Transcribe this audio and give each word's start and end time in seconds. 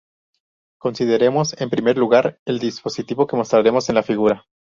Consideremos 0.79 1.55
en 1.61 1.69
primer 1.69 1.95
lugar 1.95 2.39
el 2.45 2.57
dispositivo 2.57 3.27
que 3.27 3.35
mostramos 3.35 3.87
en 3.89 3.93
la 3.93 4.01
figura. 4.01 4.47